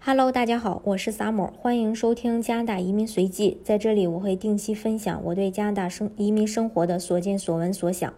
[0.00, 3.60] Hello，大家好，我是 Summer，欢迎收听加拿大移民随记。
[3.64, 8.10] 在这里，我会定期分享我对加拿大生移民生活的所见所闻所想。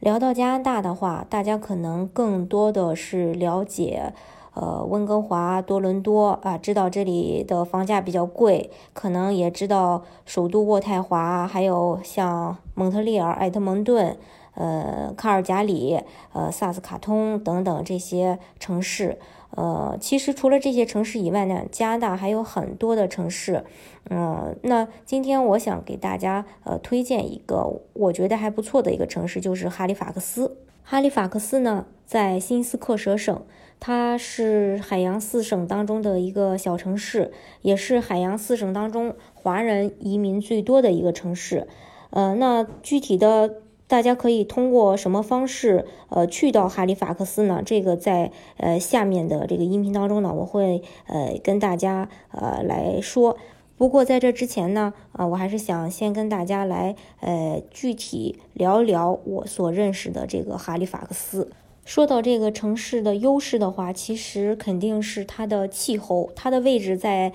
[0.00, 4.12] 聊到加拿大的话，大家可能更多的是了解，
[4.54, 14.18] 呃，温哥华、多伦多啊，知道这里的房价比较贵，可能也知道首都渥太华，还有像蒙特利尔、埃特蒙顿。
[14.54, 16.00] 呃，卡尔加里、
[16.32, 19.18] 呃，萨斯卡通等等这些城市，
[19.56, 23.64] 呃，其实除了这些城市以外呢，加拿大还有很多的城市，
[24.08, 30.56] 嗯，那今天我想给大家呃推荐一个我觉得还不错的一个城市，就是哈利法克斯。
[30.82, 33.42] 哈利法克斯呢，在新斯克舍省，
[33.80, 37.32] 它是海洋四省当中的一个小城市，
[37.62, 41.66] 也是海洋四省当中华人移民最多的一个城市。
[42.10, 43.56] 呃，那具体的。
[43.90, 47.60] 大家可以通过什么方式，呃，去到哈利法克斯呢？
[47.66, 53.36] 这个在呃下面的这个音频当中呢，我会呃跟大家呃来说。
[53.76, 61.50] 不过在这之前呢，啊，我还是想先跟大家来呃具体聊聊我所认识的这个哈利法克斯。
[61.84, 67.32] 说到这个城市的优势的话，其实肯定是它的气候，它的位置在。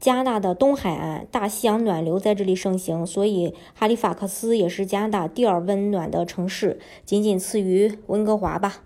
[0.00, 8.82] 加拿大的东海岸，大西洋暖流在这里盛行，所以哈利法克斯也是加拿大第二温暖的城市，仅仅次于温哥华吧。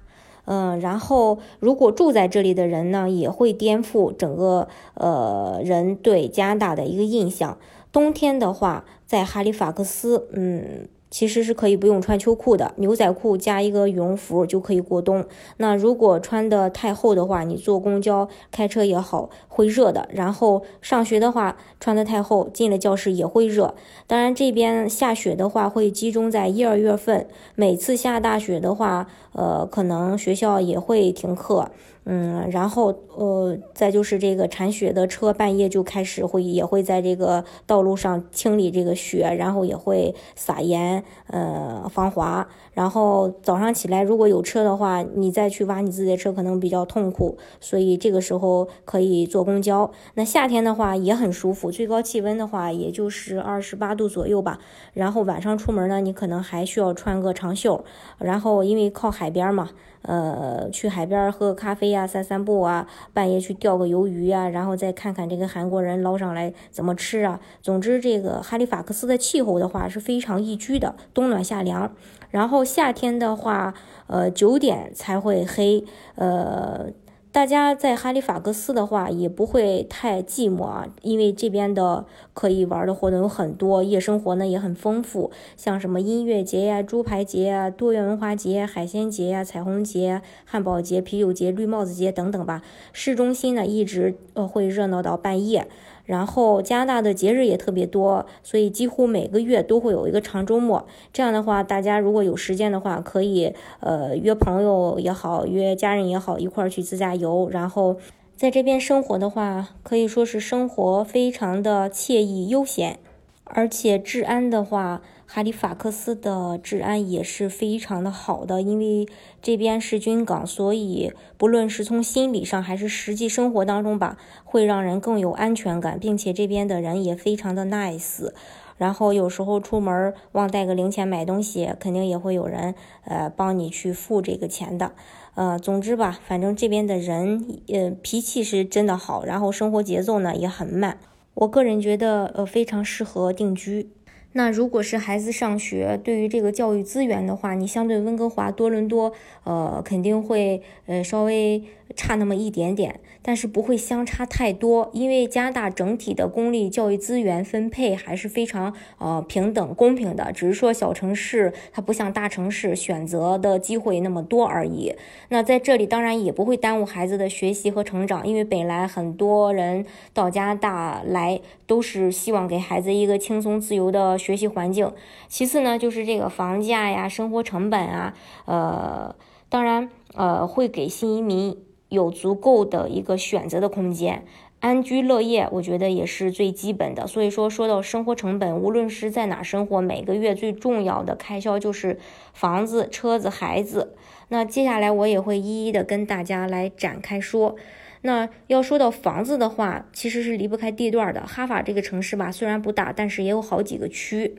[0.46, 7.58] 嗯，然后如果住在这里的人呢，也会颠覆整个呃人对加拿大的一个印象。
[7.92, 10.88] 冬天的话，在哈利法克斯，嗯。
[11.12, 15.26] 其实是可以不用穿秋裤的，牛仔裤加一个羽绒服就可以过冬。
[15.58, 20.08] 那如果穿的太厚的话，你坐公交、开车也好，会热的。
[20.10, 23.74] 然后上学的话，穿的太厚，进了教室也会热。
[24.06, 31.70] 当然，这边下雪的话会集中在一二月份，每次下大雪的话，呃，可能学校也会停课。
[32.04, 42.48] 嗯，然后呃，再就是这个铲雪的车半夜就开始会也会在这个道路上清理这个雪，然后也会撒盐，呃，防滑。
[42.72, 49.90] 然后早上起来如果有车的话，你再去挖你自己的车可能比较痛苦，所以这个时候可以做公交。
[50.14, 54.58] 那夏天的话也很舒服，最高气温的话也就是二十八度左右吧。
[54.94, 57.84] 然后晚上出门呢，你可能还需要穿个长袖。
[58.18, 59.70] 然后因为靠海边嘛。
[60.04, 67.38] 呃，去海边喝个咖啡呀，散散步啊，半夜去钓个鱿鱼呀，然后再看看这个韩国人捞上来怎么吃啊。
[67.62, 71.92] 总之，这个哈利法克斯的气候的话是非常宜居的，冬暖夏凉。
[72.30, 73.74] 然后夏天的话，
[74.08, 75.84] 呃，九点才会黑，
[76.16, 76.86] 呃。
[77.32, 82.04] 大家在哈利法克斯的话也不会太寂寞啊，因为这边的
[82.34, 92.60] 可以玩的活动有很多，夜生活呢也很丰富，像什么音乐节呀、猪排节啊、多元文化节、海鲜节呀、彩虹节、汉堡节、啤酒节、绿帽子节等等吧。
[92.92, 95.66] 市中心呢一直呃会热闹到半夜。
[96.04, 100.86] 然后加拿大的节日也特别多，所以几乎每个月都会有一个长周末。
[101.12, 107.48] 这样的话，大家如果有时间的话，可以呃约朋友也好，约家人也好，一块儿去自驾游。
[107.50, 107.96] 然后
[108.36, 112.98] 在这边生活的话，可以说是生活非常的惬意悠闲，
[113.44, 115.02] 而且治安的话。
[115.34, 119.08] 哈利法克斯的治安也是非常的好的，因为
[119.40, 128.30] 这边是军港，所以不论是从心理上还是实际生活当中吧，会让人更有安全感，并且这边的人也非常的 nice。
[128.76, 132.74] 然后有时候出门忘带个零钱买东西，肯定也会有人
[133.06, 134.92] 呃帮你去付这个钱的。
[135.34, 140.98] 呃，总之吧，反正这边的人呃脾气是真的好，然后生活节奏呢也很慢。
[141.32, 143.88] 我个人觉得呃非常适合定居。
[144.32, 149.12] 那如果是孩子上学，对于这个教育资源的话，你相对温哥华、多伦多，
[149.44, 151.62] 呃，肯定会呃稍微。
[151.94, 164.94] 差那么一点点，但是不会相差太多，因为加拿大整体的公立教育资源分配还是非常呃平等公平的，只是说小城市它不像大城市选择的机会那么多而已。
[165.28, 169.84] 那在这里当然也不会耽误孩子的学习和成长，因为本来很多人
[170.14, 171.38] 到加拿大来
[171.72, 174.92] 都是希望给孩子一个轻松自由的学习环境。
[175.26, 178.14] 其次呢，就是这个房价呀、生活成本啊，
[178.44, 179.16] 呃，
[179.48, 181.56] 当然呃会给新移民。
[181.88, 184.24] 有足够的一个选择的空间，
[184.60, 187.06] 安居乐业，我觉得也是最基本的。
[187.06, 191.98] 所以说，说到生活成本，无论是在哪生活，每个月最重要的开销就是
[192.32, 193.94] 房子、车子、孩子。
[194.28, 197.56] 那接下来我也会一一的跟大家来展开说。
[198.02, 201.20] 那要说到房子的话，其实是离不开地段的。
[201.24, 204.36] 哈法这个城市吧，虽然不大，但是也有好几个区。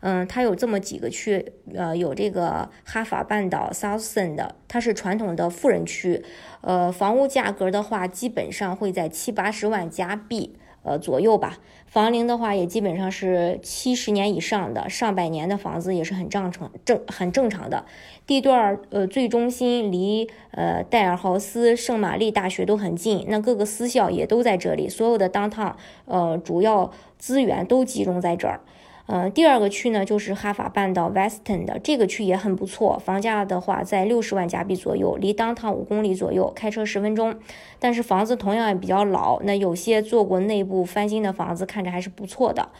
[0.00, 6.24] 嗯，它有这么几个区，呃，有这个哈法半岛 South End，它是传统的富人区。
[6.60, 10.56] 呃，房屋价格的话，基本上会在七八十万加币。
[10.84, 11.58] 呃，左右吧。
[11.86, 17.84] 房龄的话，也基本上是七十年以上的，上百年的房子也是很正常、正很正常的。
[18.26, 25.76] 地段呃，最中心离呃戴尔豪斯、圣玛丽大学都很近，那各个私校也都在这里，所有的当趟
[26.06, 28.60] 呃主要资源都集中在这儿。
[29.06, 37.34] 嗯，第二个区呢，就是哈法半岛 Western 的这个区也很不错，房价的话在六十万加币左右，离 downtown 五公里左右，开车十分钟。
[37.78, 42.70] 但是房子同样也比较老，那有些做过内部翻新的房子看着还是不错的。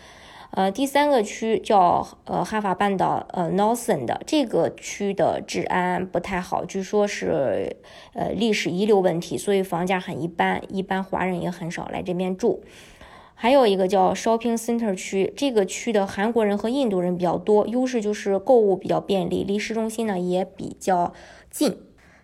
[0.52, 7.76] 呃，第三个区叫呃哈法半岛呃 n o r t h e n 的这个区的治安不太好，据说是
[8.14, 12.62] 呃历史遗留问题，所以房价很一般，一般华人也很少来这边住。
[13.34, 21.12] 还有一个叫 Shopping Center 区，这个区的韩国人和印度人比较多，优势就是购物比较便利，离市中心呢也比较
[21.50, 21.76] 近。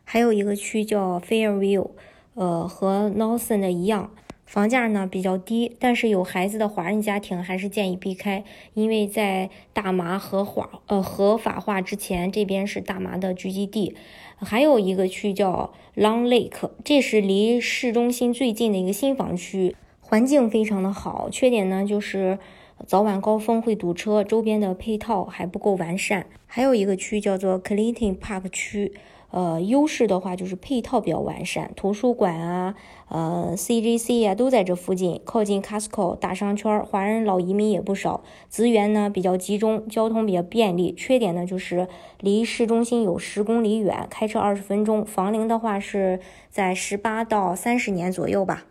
[0.05, 1.91] 还有一个区叫 Fairview，
[2.35, 4.13] 呃，和 Northern 的一样，
[4.47, 13.95] 房价呢比较低，但是有孩子的华人家庭还是建议避开，因为在大麻合法呃合法化之前，这边是大麻的聚集地。
[14.39, 19.77] 还有一个区叫 Long Lake，这是离市中心最近的一个新房区。
[20.11, 22.41] 环境非常的好，缺点呢就是
[22.85, 26.27] 早晚高峰会堵车，周边的配套还不够完善。
[26.49, 28.93] 还有一个区叫做 Clinton Park 区，
[29.31, 32.75] 呃，优势的话就是配套比较完善，图书馆啊，
[33.09, 40.93] 呃，CGC 啊都在这附近，靠近 Costco 大商圈，华人老移民也不少，资源呢比较集中，交通比较便利。
[40.93, 41.87] 缺点呢就是
[42.19, 45.07] 离市中心有十公里远，开车二十分钟。
[45.07, 46.19] 房龄的话是
[46.51, 48.65] 在十八到三十年左右吧。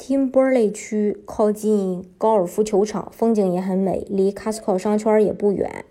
[0.00, 5.84] Timberley 区靠近高尔夫球场，风景也很美，离 Costco 商圈也不远。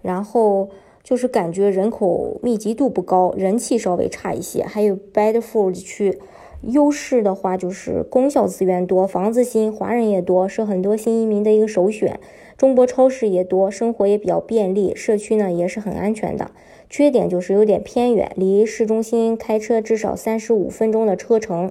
[0.00, 0.70] 然后
[1.02, 4.62] 就是感觉人口密集度不高，人气稍微差一些。
[4.62, 6.18] 还有 Bedford 区，
[6.62, 12.18] 优势的话就是公校资源多，房子新，华人也多，是很多新移民的一个首选。
[12.56, 16.50] 中国超市也多，生活也比较便利，社区呢也是很安全的。
[16.88, 21.70] 缺点就是有点偏远，离市中心开车至少三十五分钟的车程。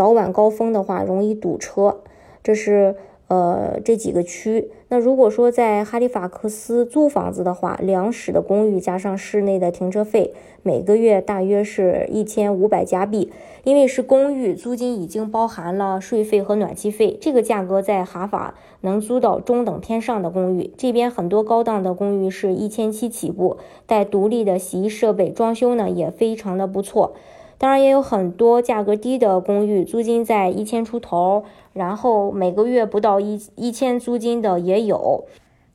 [0.00, 1.98] 早晚高峰的话容易堵车，
[2.42, 2.96] 这是
[3.28, 4.70] 呃这几个区。
[4.88, 10.32] 那如果说在哈利法克斯租房子的话，两室的公寓加上室内的停车费，
[10.62, 13.30] 每个月大约是一千五百加币。
[13.64, 20.70] 因为是公寓，租金已经包含了税费和暖气费，这个价格在哈法能租到中等偏上的公寓。
[20.78, 27.12] 这边很多高档的公寓是一千七起步，带独立的洗衣设备，装修呢也非常的不错。
[27.60, 35.26] 当然也有很多价格低的公寓，租金在一千出头，然后每个月不到一一千租金的也有。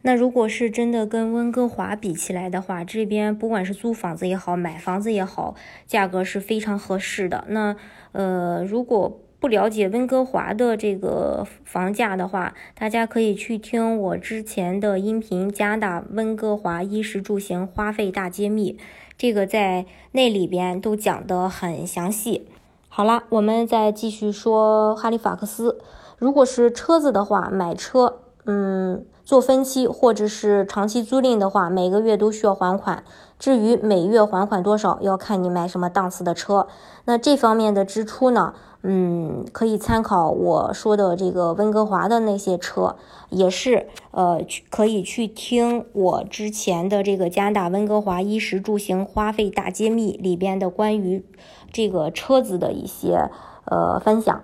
[0.02, 5.54] 那如果是真的跟温哥华比起来的话，这边不管是租房子也好，买房子也好，
[5.86, 7.46] 价格是非常合适的。
[7.50, 7.76] 那
[8.14, 18.74] 呃，如果不了解温哥华的这个房价的话，大家可以去听我之前的音频《加拿大温哥华衣食住行花费大揭秘》。
[19.16, 22.48] 这个在那里边都讲得很详细。
[22.90, 25.78] 好了，我们再继续说哈利法克斯。
[26.18, 33.04] 如果是车子的话，买车，嗯，做分期或者是长期租赁的话，每个月都需要还款。
[33.38, 36.68] 至于每月还款多少，要看你买什么档次的车。
[37.04, 38.56] 那这方面的支出呢？
[38.88, 42.98] 嗯，可以参考我说的这个温哥华的那些车，
[43.32, 51.26] 也是呃，可以去听我之前的这个加拿大温哥华衣食住行花费大揭秘里边的关于
[51.74, 53.32] 这个车子的一些
[53.66, 54.44] 呃分享。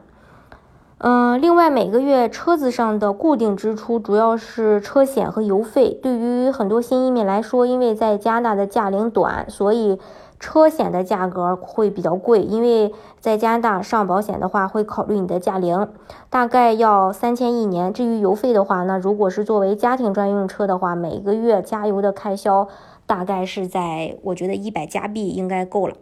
[0.98, 5.94] 嗯，另外每个月车子上的固定支出主要是车险和油费。
[6.02, 10.00] 对于很多新移民来说，因为在加拿大的驾龄短，所以。
[10.42, 15.88] 车险的价格会比较贵，因为在加拿大上保险的话会考虑你的驾龄，
[16.32, 17.94] 大概要三千一年。
[17.94, 22.68] 至于油费的话，那如果是作为家庭专用车的话，每个月加油的开销
[23.06, 25.96] 大概是在，我觉得一百加币应该够了。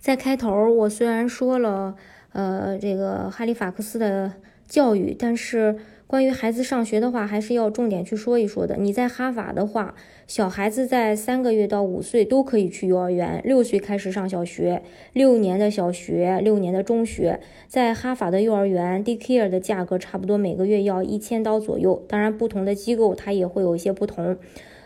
[0.00, 1.94] 在开头我虽然说了，
[2.32, 4.32] 呃，这个哈利法克斯的
[4.66, 5.78] 教育，但是。
[6.04, 8.76] 关于孩子上学的话，还是要重点去说一说的。
[8.76, 9.94] 你在哈法的话，
[10.34, 14.80] 小孩子在三个月到五岁都可以去幼儿园，六岁开始上小学，
[15.12, 17.38] 六年的小学，六年的中学。
[17.68, 22.02] 在哈法的幼儿园，daycare 的价格差不多每个月要一千刀左右。
[22.08, 24.38] 当然，不同的机构它也会有一些不同。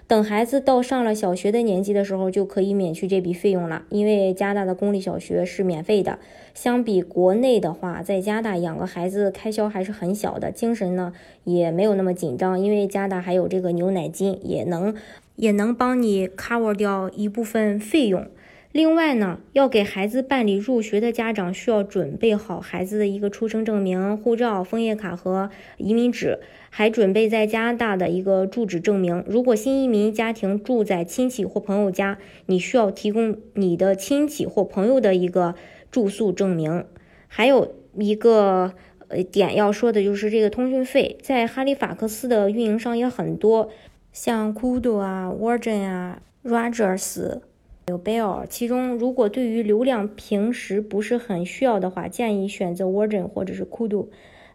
[0.08, 6.18] 等孩子到上了小学的年纪的时候，就可以免去这笔费用了，因为加拿大的公立小学是免费的。
[6.54, 11.12] 相比国内的话，在加拿大养个孩子开销还是很小的，精神呢
[11.44, 14.92] 也没有那么紧张，因为加拿大还有这个牛奶金，也能
[15.36, 18.26] 也能帮你 cover 掉一部分费用。
[18.72, 29.24] 另外呢，要给孩子办理入学的家长需要准备好孩子的一个出生证明、护照、枫叶卡和移民纸，还准备在加拿大的一个住址证明。
[29.26, 35.54] 如果新移民家庭住在亲戚或朋友家，你需要提供你的亲戚或朋友的一个
[35.90, 36.84] 住宿证明。
[37.28, 38.74] 还有一个
[39.08, 43.70] 呃点要说的就是这个通讯费，在哈利法克斯的运营商也很多，
[44.16, 47.40] 像 Kudo 啊、Virgin 啊、Rogers。
[47.88, 54.06] 有 Bell，其中如果对于流量平时不是很需要的话，建议选择 Virgin 或者是 Kudu。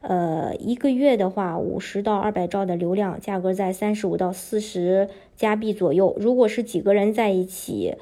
[0.02, 6.18] 呃，一个月的话，五十到二百兆的流量，价格在三十五到四十加币左右。
[6.20, 7.94] 如果是几个人在一起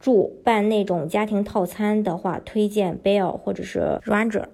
[0.00, 4.46] 住，办那种家庭套餐的话，推荐 Bell 或者是 Roger。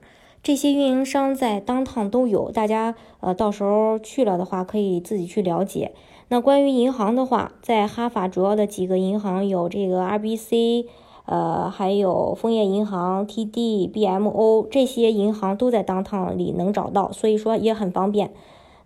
[0.43, 5.93] 这些运营商在当趟都有，大家呃到时候去了的话，可以自己去了解。
[6.33, 10.87] 那关于银行的话，在哈法主要的几个银行有这个 RBC，
[11.27, 18.31] 呃，还有枫叶银行、TD、BMO 这些银行都在当趟里能找到，所以说也很方便。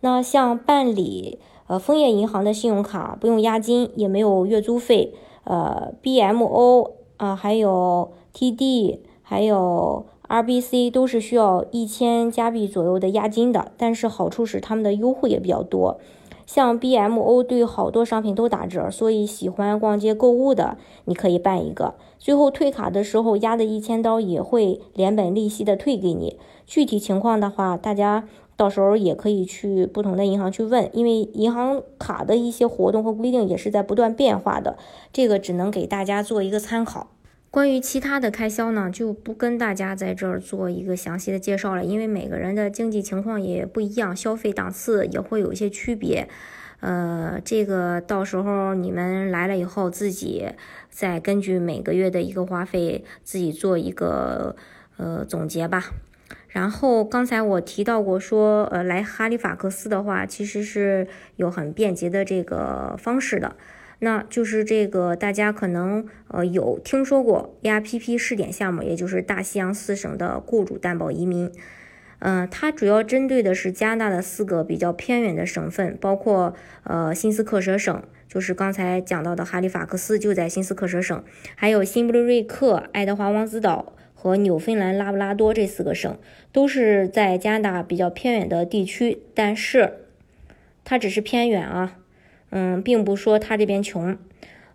[0.01, 5.13] 那像办理呃枫叶银行的信用卡不用押金，也没有月租费，
[5.45, 15.99] 呃，BMO 啊，还有 TD，还有 RBC 都是需要一千加币左右的押金的，但是好处是他们的优惠也比较多。
[16.47, 21.95] 像 BMO 对好多商品都打折，所以喜欢逛街购物的，你可以办一个。
[22.19, 26.39] 最后退卡的时候，压的一千刀也会连本利息的退给你。
[26.67, 34.77] 具体情况的话，大家到时候也可以去不同的银行去问，因为银行卡的一些活动和规定也是在不断变化的，
[35.13, 37.09] 这个只能给大家做一个参考。
[37.55, 46.29] 关于其他的开销呢，就不跟大家在这儿做一个详细的介绍了，因为每个人的经济情况也不一样，消费档次也会有一些区别。
[46.81, 50.49] 呃，这个到时候你们来了以后，自己
[50.91, 54.57] 再根据每个月的一个花费，自己做一个
[54.97, 55.93] 呃总结吧。
[56.49, 61.07] 然后刚才我提到过，说呃来哈利法克斯的话，其实是
[61.37, 63.55] 有很便捷的这个方式的。
[64.05, 71.51] 那就是这个，大家可能呃有听说过 ARPP 试点项目，也就是大西洋四省的雇主担保移民。
[72.19, 86.17] 嗯，它主要针对的是加拿大的四个比较偏远的省份，包括呃新斯克舍省，就是刚才讲到的哈利法克斯就在新斯克舍省，还有新布里瑞克、爱德华王子岛和纽芬兰拉布拉多这四个省，
[86.53, 89.95] 都是在加拿大比较偏远的地区，但是
[90.85, 91.97] 它只是偏远啊。
[92.57, 94.17] 嗯，并不说他这边穷，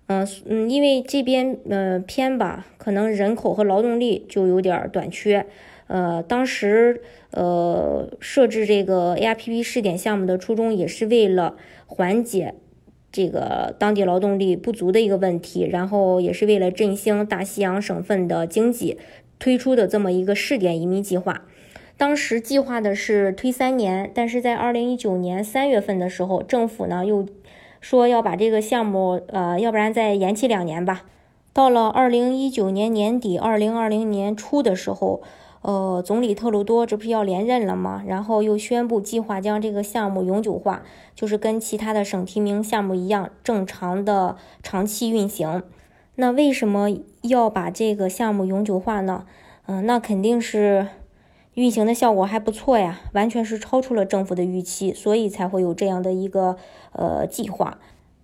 [0.07, 5.45] 嗯嗯，因为这边呃偏吧，可能人口和劳动力就有点短缺。
[5.87, 11.55] 呃，当时呃设置这个 ARPP 试点项目的初衷，也是为了
[11.85, 12.55] 缓解
[13.13, 18.97] 这个当地劳动力不足的一个问题，然后也是为了振兴大西洋省份的经济
[19.39, 21.45] 推出的这么一个试点移民计划。
[21.95, 27.25] 当时计划的是推三年，但是在二零一九年三月份的时候，政府呢又。
[27.79, 31.03] 说要把这个项目，呃，要不然再延期两年吧。
[31.53, 35.21] 到了二零一九年年底、二零二零年初的时候，
[35.61, 38.03] 呃，总理特鲁多这不是要连任了吗？
[38.05, 40.83] 然后又宣布计划将这个项目永久化，
[41.15, 45.63] 就是跟其他的省提名项目一样，正常的长期运行。
[46.15, 46.89] 那为什么
[47.21, 49.25] 要把这个项目永久化呢？
[49.65, 50.87] 嗯，那肯定是。
[51.59, 56.55] 运行的效果还不错呀，完全是超出了政府的预期，所以才会有这样的一个
[56.93, 57.77] 呃计划。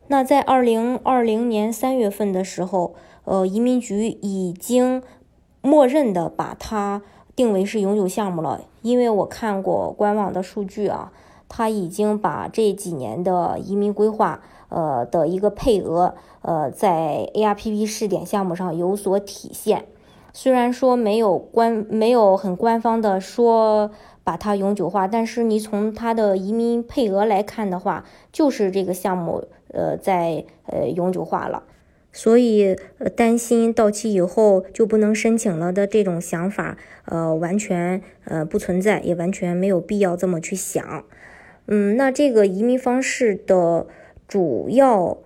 [0.07, 5.03] 那在二零二零年三月份的时候，呃，移民局已经
[5.61, 7.01] 默认的把它
[7.35, 8.61] 定为是永久项目了。
[8.81, 11.11] 因为我看过官网的数据啊，
[11.49, 19.87] 它已经把这几年的移民规划呃的一个配额呃在 ARPP 试点项目上有所体现。
[20.37, 23.89] 虽然说没有官没有很官方的说
[24.21, 31.63] 把它永久化，但是你从它的移民配额来看的话，就是这个项目呃在呃永久化了，
[32.11, 32.75] 所以
[33.15, 41.05] 担心到期以后就不能申请了的这种想法呃完全呃不存在，也完全没有必要这么去想。
[41.67, 43.87] 嗯，那这个移民方式的
[44.27, 45.17] 主要。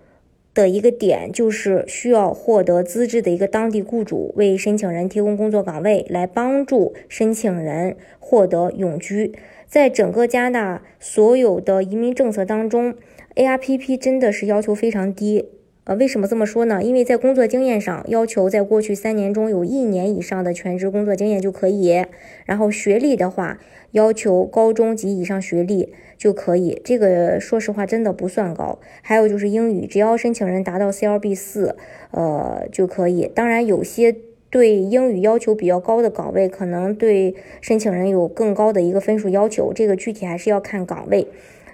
[0.60, 9.32] 的一个点就是需要获得资质的一个当地雇主为申请人提供工作岗位，来帮助申请人获得永居。
[9.66, 12.94] 在整个加拿大所有的移民政策当中
[13.36, 15.46] ，ARPP 真的是要求非常低。
[15.90, 16.84] 呃，为什么这么说呢？
[16.84, 22.06] 因为在工作经验上，要求在过去三年中有一年以上的全职工作经验就可以。
[22.46, 23.58] 然后学历的话，
[23.90, 26.80] 要求高中及以上学历就可以。
[26.86, 28.78] 这个说实话真的不算高。
[29.02, 31.76] 还有就是英语，只要申请人达到 CLB 四，
[32.12, 33.28] 呃就可以。
[33.34, 34.16] 当然，有些
[34.52, 39.74] 对英语要求比较高的岗位，可能对申请人有更高的一个分数要求。
[39.74, 41.28] 这个具体还是要看岗位。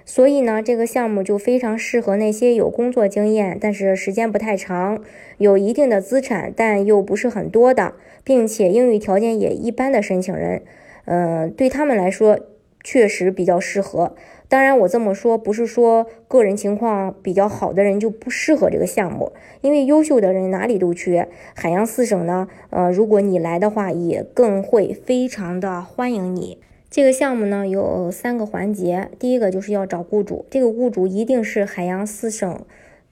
[0.08, 5.02] 所以呢，这个项目就非常适合那些有工作经验，但是时间不太长，
[5.36, 10.62] 有一定的资产，但又不是很多的，并且英语条件也一般的申请人，
[11.06, 12.38] 嗯，对他们来说
[12.84, 14.14] 确实比较适合。
[14.48, 21.28] 当然，我这么说不是说个人情况比较好的人就不适合这个项目，因为优秀的人哪里都缺。
[21.52, 26.58] 海洋四省呢，呃，如果你来的话，也更会非常的欢迎你。
[26.96, 32.64] 这个项目呢有三个环节，第一个就是要找雇主，这个雇主一定是海洋四省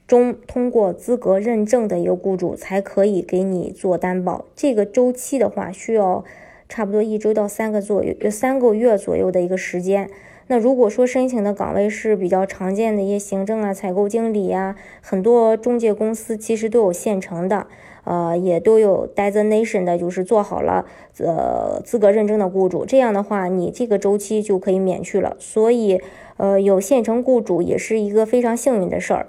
[0.07, 4.47] 中通过资格认证的一个雇主，才可以给你做担保。
[4.57, 6.25] 这个周期的话，需要
[6.67, 10.09] 差不多一周到三个左右，三个月左右的一个时间。
[10.47, 17.67] 那如果说申请的岗位是比较常见的一些行政啊、采购经理呀，很多中介公司其实都有现成的。
[18.05, 20.85] 呃，也都有 designation 的，就是做好了
[21.21, 25.35] 呃资格认证的雇主，这样的话，你这个周期就可以免去了。
[25.39, 25.99] 所以，
[26.37, 29.27] 呃，有现成雇主也是一个非常幸运的事儿。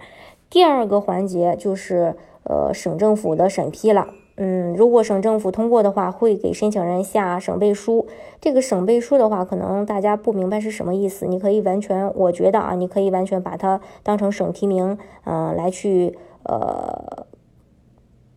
[0.49, 4.09] 第二个环节就是呃省政府的审批了。
[4.35, 8.05] 嗯，如果省政府通过的话，会给申请人下省背书。
[8.41, 11.25] 这个省背书的话，可能大家不明白是什么意思。
[11.25, 17.25] 你可以完全，我觉得啊，你可以完全把它当成省提名，嗯，来去呃。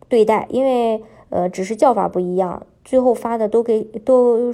[0.07, 4.51] 对待，因为呃，只是叫法不一样，最后发的都给都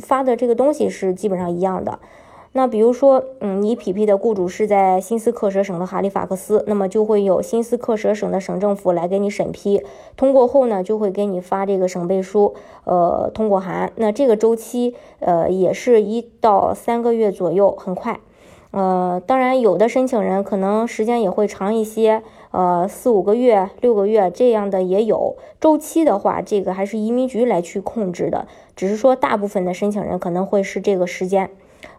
[0.00, 2.00] 发的这个东西是基本上一样的。
[2.56, 9.82] 那比如说，嗯，你匹配的雇主是在新斯克舍省的哈利法克斯，那么就会有新斯克舍省的省政府来给你审批，
[10.16, 13.92] 通过后呢，就会给你发这个省备书，呃，通过函。
[13.96, 18.18] 那这个周期，呃，也是一到三个月左右，很快。
[18.70, 22.22] 呃，当然，有的申请人可能时间也会长一些，
[22.52, 25.36] 呃，四五个月、六个月这样的也有。
[25.60, 31.50] 周期的话，这个还是移民局来去控制的，只是说大部分的申请人可能会是这个时间，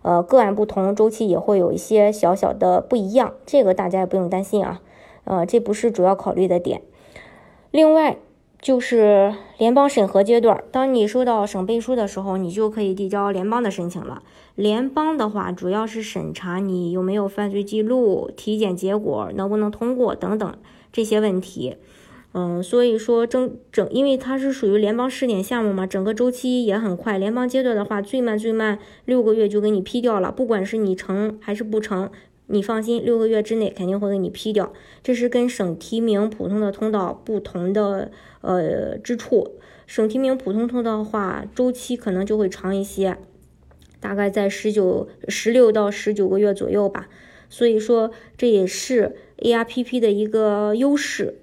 [0.01, 4.81] 呃，个案不同，周期也会有一些小小的不一样，这个大家也不用担心啊，
[5.23, 6.81] 呃，这不是主要考虑的点。
[7.71, 8.17] 另外。
[8.59, 14.23] 就是联邦审核阶段，当你收到省备书的时候，你就可以递交联邦的申请了。
[14.55, 20.57] 联邦的话，主要是审查你有没有犯罪记录、体检结果能不能通过等等
[20.91, 21.77] 这些问题。
[22.33, 27.17] 嗯，所以说整整，因为它是属于联邦试点项目嘛，整个周期也很快。
[27.17, 32.11] 联邦阶段的话，最慢最慢六个月就给你批掉了，不管是你成还是不成。
[32.49, 34.71] 你放心，六个月之内肯定会给你批掉。
[35.03, 38.11] 这是跟省提名普通的通道不同的
[38.41, 39.55] 呃之处。
[39.85, 43.17] 省提名普通通道的话，周期可能就会长一些，
[43.99, 47.09] 大概在十九、十六到十九个月左右吧。
[47.49, 51.39] 所以说，这也是 ARPP 的一个优势。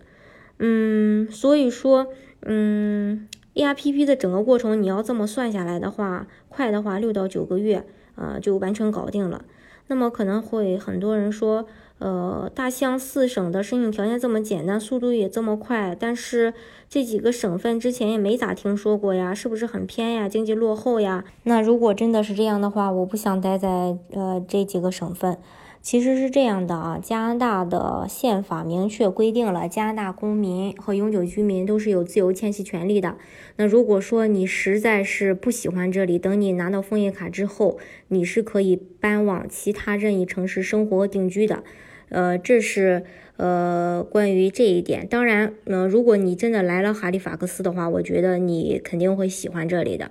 [0.58, 2.06] 嗯，所以说，
[2.42, 9.44] 嗯，ARPP 的整个过程你要这么算下来的话，快的话六到九个月啊就完全搞定了。
[9.88, 11.66] 那么可能会很多人说，
[11.98, 16.54] 呃，大西洋四省的申请条件这么简单，速度也这么快，但是
[16.88, 21.24] 这几个省份之前也没咋听说过呀，是不是很偏呀，经济落后呀？
[21.42, 25.36] 那如果真的是这样的话，我不想待在呃这几个省份。
[25.84, 33.18] 其实是这样的啊，加拿大的宪法明确规定了，加拿大公民和永久居民都是有自由迁徙权利的。
[33.56, 41.62] 那如果说你实在是不喜欢这里，等你拿到枫叶卡之后，你是可以搬往其他任意城市生活定居的。
[42.08, 43.04] 呃，这是
[43.36, 45.06] 呃关于这一点。
[45.06, 50.10] 当然，呃，如果你真的来了哈利法克斯的话，我觉得你肯定会喜欢这里的。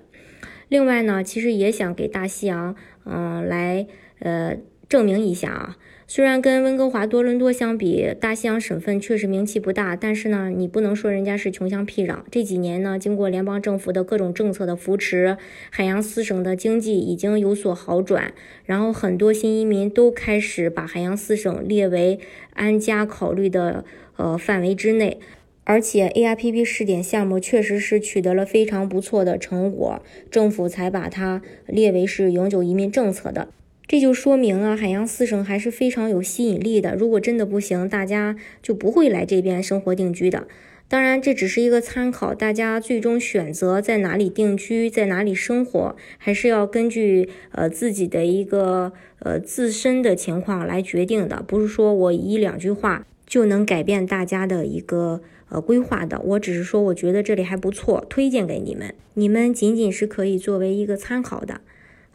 [0.68, 3.88] 另外呢，其实也想给大西洋，嗯，来
[4.20, 4.56] 呃。
[4.88, 12.18] 证明一下啊，虽然跟温哥华、多伦多相比，大西洋省份确实名气不大，但是呢，你不能说人家是穷乡僻壤。
[12.30, 15.36] 这几年呢，经过联邦政府的各种政策的扶持，
[15.70, 22.20] 海洋四省的经济已经有所好转，然后很多新移民都开始把海洋四省列为
[22.52, 23.84] 安家考虑的
[24.16, 25.18] 呃范围之内，
[25.64, 33.48] 而且 ARPP 试点项目确实是取得了非常不错的成果，政府才把它列为是永久移民政策的。
[33.86, 36.94] 这就说明啊，海洋四省还是非常有吸引力的。
[36.94, 40.46] 如果真的不行，大家就不会来这边生活定居的。
[40.88, 51.42] 当然，这只是一个参考，大家最终选择在哪里定居，在哪里生活，还是要根据呃自己的一个呃自身的情况来决定的。
[51.46, 56.20] 不是说我一两句话就能改变大家的一个呃规划的。
[56.22, 61.60] 我只是说，我觉得这里还不错，推荐给你们，你们仅仅是可以作为一个参考的。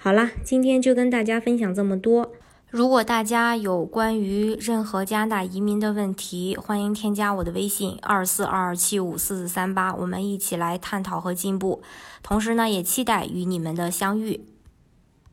[0.02, 2.32] 好啦，今天就跟大家分享这么多。
[2.70, 11.82] 如果大家有关于任何加拿大移民的问题，欢迎添加我的微信二四二二七五四四三八，我们一起来探讨和进步。
[12.24, 14.46] 同时呢，也期待与你们的相遇。